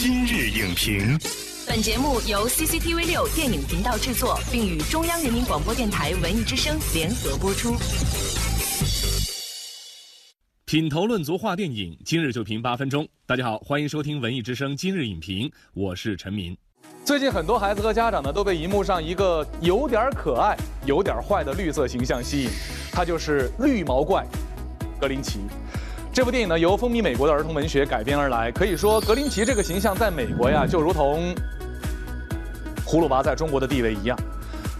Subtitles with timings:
[0.00, 1.18] 今日影评，
[1.66, 7.74] 本节目由 CCTV 六电影频道制作，并与中央人民广播电台文艺之声联合播出。
[10.66, 13.08] 品头论足话电影，今日就评八分钟。
[13.26, 16.56] 大家好，欢迎收听文艺之声今日影评，我是陈明。
[17.04, 20.56] 最近很多孩子和家长呢都被荧幕上一个有点可爱、
[20.86, 22.50] 有点坏的绿色形象吸引，
[22.92, 24.24] 他就是绿毛怪
[25.00, 25.40] 格林奇。
[26.18, 31.32] 这部电影呢由风靡美国的儿童文学改编而来，可以说格林奇这个形象在美国呀就如同
[32.84, 34.18] 葫芦娃在中国的地位一样。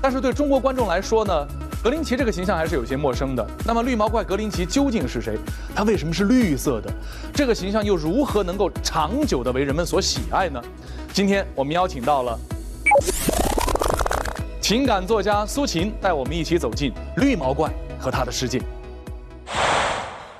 [0.03, 1.47] 但是对中国观众来说呢，
[1.81, 3.51] 格林奇这个形象还是有些陌生的。
[3.65, 5.39] 那么绿毛怪格林奇究竟是谁？
[5.77, 6.93] 他为什么是绿色的？
[7.33, 10.61] 这个形象又如何能够长久的为人们所喜爱呢？
[11.13, 12.37] 今天我们邀请到了
[14.61, 18.61] 情感作家苏秦，带我们一起走进绿毛怪和他的世界。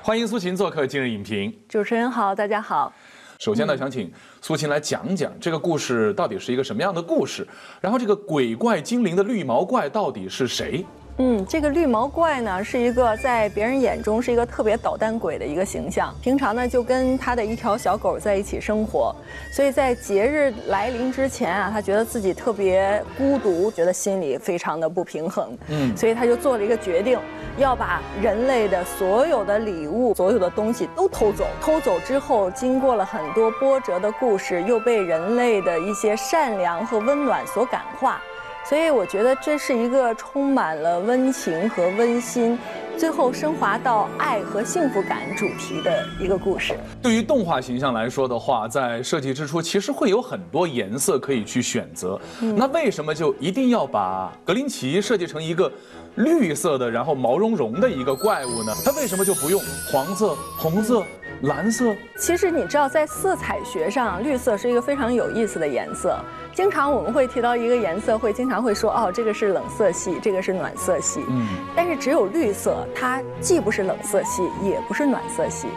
[0.01, 1.53] 欢迎苏秦做客今日影评。
[1.67, 2.91] 主持人好，大家好。
[3.37, 7.45] 首先呢，想请苏秦来讲讲这个故事到底是一个什么样的故事，
[7.81, 10.85] 然后这个鬼怪精灵的绿毛怪到底是谁？
[11.21, 16.15] 嗯，这个绿毛怪呢，是一个在别人眼中是一个特别捣蛋鬼的一个形象。
[16.21, 19.13] 平常呢，就跟他的一条小狗在一起生活，
[19.51, 25.57] 所以在节日来临之前啊，他觉得自己特别孤独，觉得心里非常的不平衡。
[25.67, 27.19] 嗯，所以他就做了一个决定，
[27.57, 31.45] 要把人类的所有的礼物、所有的东西都偷走。
[31.59, 38.21] 偷走之后，经过了很多波折的故事，又被人类的一些善良和温暖所感化。
[38.69, 42.55] 所以我觉得这是一个充满了温情和温馨，
[42.95, 46.75] 最后升华到爱和幸福感主题的一个故事。
[47.01, 52.21] 对于动画形象来说的话，在设计之初其实会有很多颜色可以去选择。
[52.39, 55.71] 那为什么就一定要把格林奇设计成一个
[56.17, 58.71] 绿色的，然后毛茸茸的一个怪物呢？
[58.85, 59.59] 它为什么就不用
[59.91, 61.03] 黄色、红色？
[61.43, 66.19] 蓝色，其实你知道，在色彩学上，绿色是一个非常有意思的颜色。
[66.53, 71.23] 经常我们会提到一个颜色，会经常会说，哦，这个是冷色系，这个是暖色系。
[71.29, 75.67] 嗯，但是只有绿色，它既不是冷色系，也不是暖色系，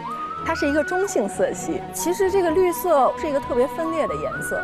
[0.45, 1.79] 它是一个中性色系。
[1.93, 4.61] 其实这个绿色是一个特别分裂的颜色。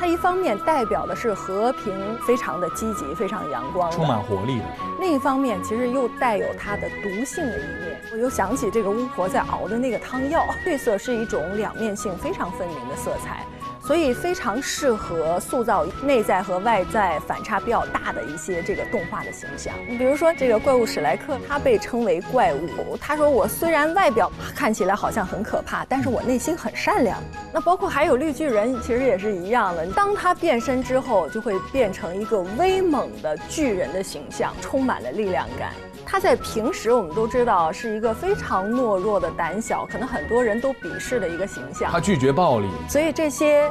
[0.00, 1.94] 它一方面代表的是和平，
[2.26, 4.64] 非常的积极，非常阳光，充满活力的；
[5.00, 8.00] 另一方面，其实又带有它的毒性的一面。
[8.12, 10.44] 我又想起这个巫婆在熬的那个汤药。
[10.66, 13.46] 绿色是一种两面性非常分明的色彩。
[13.84, 19.74] 所以非常适合塑造内在和外在反差比较大的一些这个动画的形象。
[19.88, 22.96] 你比如说这个怪物史莱克，他被称为怪物。
[23.00, 27.22] 他说我虽然外表看起来好像很可怕，但是我内心很善良。
[27.52, 29.86] 那包括还有绿巨人，其实也是一样的。
[29.92, 35.72] 当他变身之后，就会变成一个威猛的巨人的形象，充满了力量感。
[36.12, 41.90] 他在平时我们都知道是一个非常懦弱的、胆小，可能很多人都鄙视的一个形象。
[41.90, 43.66] 他拒绝暴力，所以这些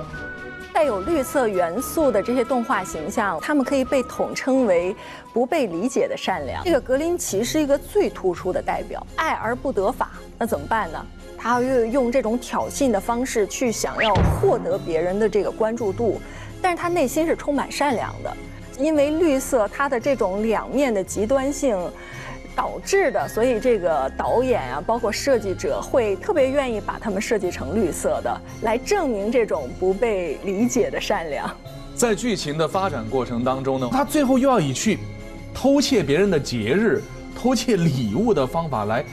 [0.73, 4.95] 带有绿色元素的这些动画形象，他们可以被统称为
[5.31, 6.63] 不被理解的善良。
[6.63, 10.09] 这个格林奇是一个最突出的代表，爱而不得法，
[10.39, 11.05] 那怎么办呢？
[11.37, 16.19] 他又用这种挑衅的方式去想要获得别人的这个关注度，
[16.59, 18.35] 但是他内心是充满善良的，
[18.79, 21.77] 因为绿色它的这种两面的极端性。
[22.55, 31.49] 导致的，所以这个导演啊，包括设计者会特别愿意把它们设计成绿色的，来证明这种不被理解的善良。
[31.95, 34.97] 在剧情的发展过程当中呢，他最后又要以去
[35.53, 37.01] 偷窃别人的节日、
[37.35, 39.03] 偷窃礼物的方法来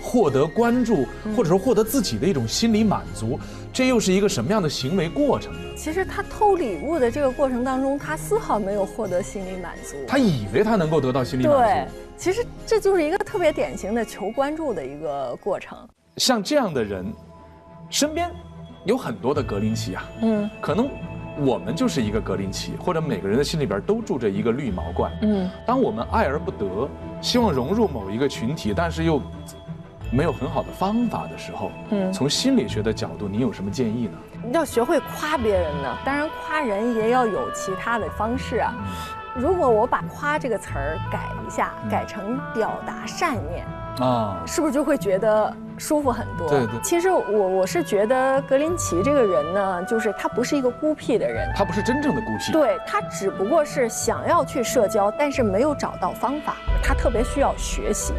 [0.00, 3.38] 获得关注，或者说获得自己的一种心理满足，
[3.72, 5.58] 这又是一个什么样的行为过程呢？
[5.76, 9.96] 其实他偷礼物的这个过程当中，他丝毫没有获得心理满足。
[10.06, 11.58] 他以为他能够得到心理满足。
[11.58, 12.05] 对。
[12.16, 15.76] 其实这就是一个特别典型的求关注的一个过程。
[16.16, 17.12] 像这样的人，
[17.90, 18.30] 身边
[18.84, 20.04] 有很多的格林奇啊。
[20.22, 20.50] 嗯。
[20.60, 20.88] 可能
[21.38, 25.10] 我们就是一个格林奇，或者每个人的心里边都住着一个绿毛怪。
[25.22, 25.50] 嗯。
[25.66, 26.88] 当我们爱而不得，
[27.20, 29.20] 希望融入某一个群体，但是又
[30.10, 32.12] 没有很好的方法的时候，嗯。
[32.12, 34.18] 从心理学的角度，你有什么建议呢？
[34.52, 35.98] 要学会夸别人呢。
[36.04, 38.72] 当然，夸人也要有其他的方式啊。
[39.38, 43.64] 如果我把“夸”这个词儿改一下，改成表达善念
[44.00, 46.48] 啊，是不是就会觉得舒服很多？
[46.48, 46.80] 对对。
[46.82, 58.14] 其实我我是觉得格林奇这个人呢，就是他不是一个孤僻的人，他不是真正的孤僻，对他只不过是想要去社交，但是没有找到方法，他特别需要学习。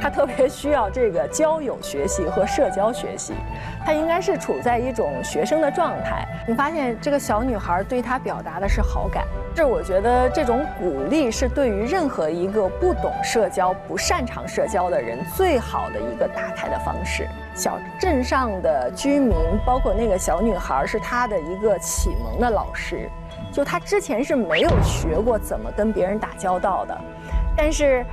[0.00, 3.34] 他特别需要这个交友学习和社交学习，
[3.84, 6.26] 他应该是处在一种学生的状态。
[6.46, 17.26] 你发现这个小女孩对他表达的是好感，这我觉得这种鼓励是对于任何一个不懂社交、不擅长社交的人最好的一个打开的方式。
[17.54, 19.34] 小镇上的居民，
[19.64, 23.08] 包括那个小女孩，是他的一个启蒙的老师。
[23.52, 26.98] 就他之前是没有学过怎么跟别人打交道的，
[27.56, 28.04] 但是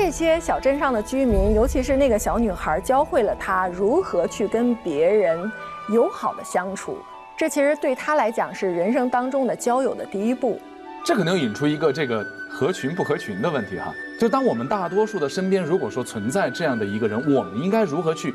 [0.00, 5.50] 这些小镇上的居民，尤其是那个小女孩，教会了他如何去跟别人
[5.92, 6.98] 友好的相处。
[7.36, 10.60] 这其实对他来讲是人生当中的交友的第一步。
[11.04, 13.92] 这可能引出一个这个合群不合群的问题哈。
[14.20, 18.32] 就当我们大多数的身边如果说存在这样的一个人，我们应该如何去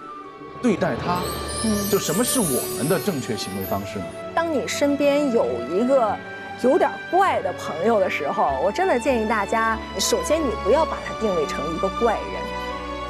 [0.61, 1.21] 对待他？
[1.63, 4.05] 嗯，就什么是我们的正确行为方式呢？
[4.35, 6.13] 当你身边有一个。
[6.63, 12.41] 有点怪的朋友的时候，我真的建议大家，首先你不要把他定位成一个怪人。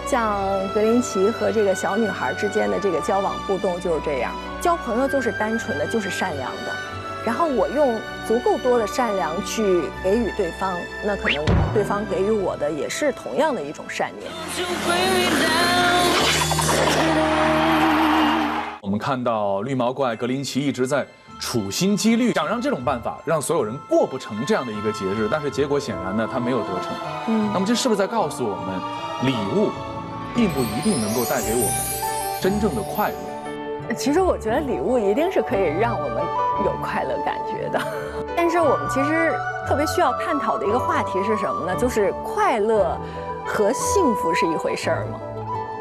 [0.07, 6.73] 像格林奇和这个小女孩之间的这个交往互动就是这样，交朋友就是单纯的，就是善良的。
[7.23, 11.45] 然后我用足够多的善良去给予对方，那可能
[11.75, 14.31] 对方给予我的也是同样的一种善念。
[18.81, 21.05] 我们看到绿毛怪格林奇一直在。
[21.43, 26.93] 处心积虑想让这种办法让所有人过不成这样的一个节日，但是结果显然呢，他没有得逞。
[27.27, 28.79] 嗯，那么这是不是在告诉我们，
[29.29, 29.69] 礼物
[30.33, 33.93] 并不一定能够带给我们真正的快乐？
[33.93, 36.23] 其实我觉得礼物一定是可以让我们
[36.63, 37.81] 有快乐感觉的，
[38.37, 39.33] 但是我们其实
[39.67, 41.75] 特别需要探讨的一个话题是什么呢？
[41.75, 42.97] 就是快乐
[43.45, 45.19] 和幸福是一回事儿吗？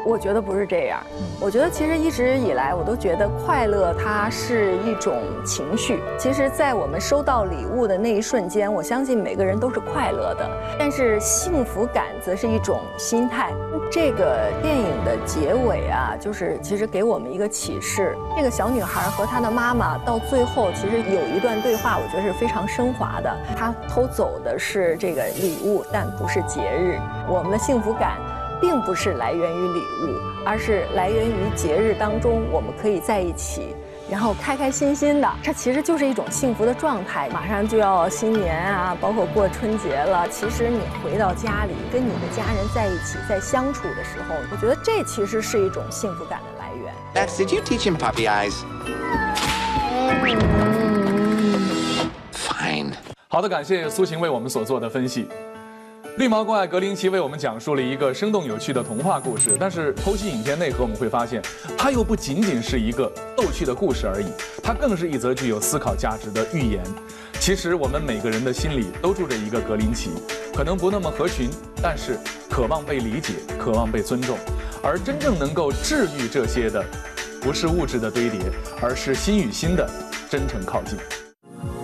[0.05, 1.01] 我觉得不是这样，
[1.39, 6.01] 我觉得其实一直以来我都觉得快乐它是一种情绪。
[6.17, 10.49] 其实，在我们收到礼物的那一瞬间，我相信每个人都是快乐的。
[10.77, 13.53] 但是幸福感则是一种心态。
[13.89, 23.33] 这个电影的结尾啊，就是其实给我们一个启示：这个小女孩和她的妈妈到最后其实有一段对话，我觉得是非常升华的。
[23.55, 26.99] 她偷走的是这个礼物，但不是节日。
[27.29, 28.17] 我们的幸福感。
[28.63, 30.15] 并不是来源于礼物，
[30.45, 33.75] 而是来源于节日当中我们可以在一起，
[34.09, 35.29] 然后开开心心的。
[35.43, 37.27] 这其实就是一种幸福的状态。
[37.33, 40.25] 马上就要新年啊，包括过春节了。
[40.29, 46.93] 其实你回到家里，跟你的家人在一起，在相处的时候，我觉得这其实是一种幸福感的来源。
[47.13, 48.53] Max, did you teach him puppy eyes?
[52.31, 52.93] Fine.
[53.27, 55.27] 好的，感谢苏晴为我们所做的分析。
[56.15, 61.41] 绿毛怪格林奇为我们讲述了一个生动有趣的童话故事，但是剖析影片内核，我们会发现，
[61.75, 64.27] 它又不仅仅是一个逗趣的故事而已，
[64.61, 66.83] 它更是一则具有思考价值的寓言。
[67.39, 70.11] 其实我们每个人的心里都住着一个格林奇，
[70.55, 71.49] 可能不那么合群，
[71.81, 72.15] 但是
[72.47, 74.37] 渴望被理解，渴望被尊重。
[74.83, 76.85] 而真正能够治愈这些的，
[77.41, 78.39] 不是物质的堆叠，
[78.79, 79.89] 而是心与心的
[80.29, 80.95] 真诚靠近。